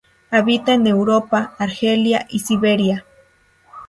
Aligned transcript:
Habita 0.31 0.73
en 0.73 0.87
Europa, 0.87 1.53
Argelia 1.59 2.25
y 2.27 2.39
Siberia. 2.39 3.05